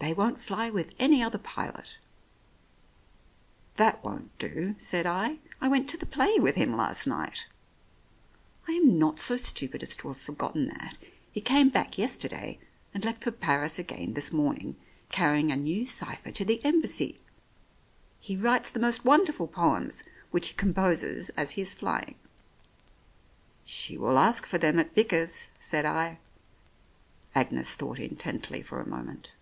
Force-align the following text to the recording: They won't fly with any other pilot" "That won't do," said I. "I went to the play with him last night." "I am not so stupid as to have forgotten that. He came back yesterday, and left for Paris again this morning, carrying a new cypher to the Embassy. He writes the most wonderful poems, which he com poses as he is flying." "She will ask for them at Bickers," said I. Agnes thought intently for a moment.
They 0.00 0.14
won't 0.14 0.40
fly 0.40 0.70
with 0.70 0.94
any 0.98 1.22
other 1.22 1.38
pilot" 1.38 1.98
"That 3.78 4.02
won't 4.02 4.36
do," 4.38 4.74
said 4.78 5.04
I. 5.06 5.38
"I 5.60 5.68
went 5.68 5.90
to 5.90 5.98
the 5.98 6.06
play 6.06 6.38
with 6.38 6.54
him 6.54 6.74
last 6.76 7.06
night." 7.06 7.46
"I 8.68 8.72
am 8.72 8.98
not 8.98 9.18
so 9.18 9.36
stupid 9.36 9.82
as 9.82 9.96
to 9.96 10.08
have 10.08 10.16
forgotten 10.20 10.68
that. 10.68 10.96
He 11.30 11.40
came 11.42 11.68
back 11.68 11.98
yesterday, 11.98 12.58
and 12.94 13.04
left 13.04 13.24
for 13.24 13.32
Paris 13.32 13.78
again 13.78 14.14
this 14.14 14.32
morning, 14.32 14.76
carrying 15.10 15.50
a 15.52 15.56
new 15.56 15.84
cypher 15.84 16.30
to 16.30 16.44
the 16.44 16.64
Embassy. 16.64 17.20
He 18.18 18.36
writes 18.36 18.70
the 18.70 18.80
most 18.80 19.04
wonderful 19.04 19.48
poems, 19.48 20.04
which 20.30 20.48
he 20.50 20.54
com 20.54 20.72
poses 20.72 21.28
as 21.30 21.50
he 21.50 21.60
is 21.62 21.74
flying." 21.74 22.14
"She 23.64 23.98
will 23.98 24.18
ask 24.18 24.46
for 24.46 24.56
them 24.58 24.78
at 24.78 24.94
Bickers," 24.94 25.48
said 25.58 25.84
I. 25.84 26.18
Agnes 27.34 27.74
thought 27.74 27.98
intently 27.98 28.62
for 28.62 28.80
a 28.80 28.88
moment. 28.88 29.34